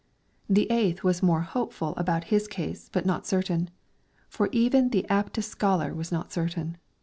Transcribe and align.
The 0.49 0.67
eighth 0.71 1.03
was 1.03 1.21
more 1.21 1.41
hopeful 1.41 1.93
about 1.95 2.23
his 2.33 2.47
case 2.47 2.89
but 2.91 3.05
not 3.05 3.27
certain, 3.27 3.69
for 4.29 4.49
even 4.51 4.89
the 4.89 5.05
aptest 5.11 5.49
scholar 5.51 5.93
was 5.93 6.11
not 6.11 6.33
certain. 6.33 6.77